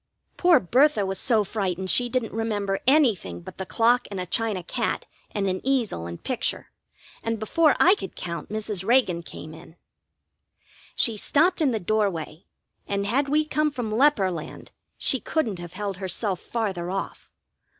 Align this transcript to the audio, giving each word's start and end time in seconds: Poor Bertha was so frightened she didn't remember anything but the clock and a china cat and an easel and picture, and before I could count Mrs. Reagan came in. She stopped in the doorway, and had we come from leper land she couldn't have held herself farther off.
Poor 0.35 0.59
Bertha 0.59 1.05
was 1.05 1.19
so 1.19 1.43
frightened 1.43 1.91
she 1.91 2.09
didn't 2.09 2.33
remember 2.33 2.79
anything 2.87 3.39
but 3.39 3.59
the 3.59 3.67
clock 3.67 4.07
and 4.09 4.19
a 4.19 4.25
china 4.25 4.63
cat 4.63 5.05
and 5.29 5.47
an 5.47 5.61
easel 5.63 6.07
and 6.07 6.23
picture, 6.23 6.71
and 7.21 7.37
before 7.39 7.75
I 7.79 7.93
could 7.93 8.15
count 8.15 8.49
Mrs. 8.49 8.83
Reagan 8.83 9.21
came 9.21 9.53
in. 9.53 9.75
She 10.95 11.17
stopped 11.17 11.61
in 11.61 11.69
the 11.69 11.79
doorway, 11.79 12.45
and 12.87 13.05
had 13.05 13.29
we 13.29 13.45
come 13.45 13.69
from 13.69 13.91
leper 13.91 14.31
land 14.31 14.71
she 14.97 15.19
couldn't 15.19 15.59
have 15.59 15.73
held 15.73 15.97
herself 15.97 16.39
farther 16.39 16.89
off. 16.89 17.31